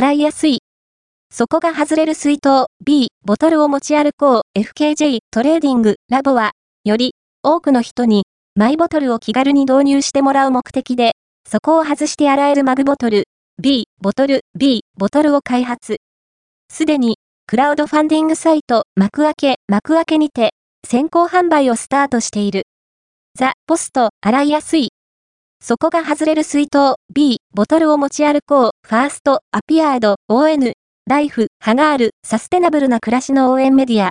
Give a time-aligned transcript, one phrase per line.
[0.00, 0.60] 洗いやすい。
[1.30, 6.52] 底が外れる水筒 B、ボトルを持ち歩こう FKJ トレーディングラボは、
[6.84, 8.24] より多くの人に
[8.56, 11.16] マイボトルを気軽に導入してもらう目的で、
[11.46, 13.24] 底を外して洗えるマグボトル
[13.60, 15.98] B、ボトル B、ボトルを開発。
[16.72, 20.54] すでに、クラウドファンディングサイト幕開け、幕開けにて、
[20.88, 22.62] 先行販売をスタートしている。
[23.38, 24.89] ザ・ポスト、洗いやすい。
[25.62, 30.72] そこが外れる水筒 B、ボトルを持ち歩こう、ファースト、アピアード、ON、
[31.06, 34.08] ライフ、ハガール、サステナブルな暮らしの応援メディア、